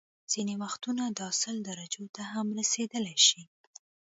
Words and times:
ځینې 0.31 0.53
وختونه 0.63 1.03
دا 1.19 1.27
سل 1.41 1.55
درجو 1.69 2.05
ته 2.15 2.21
هم 2.31 2.47
رسيدلی 2.59 3.17
شي 3.27 3.41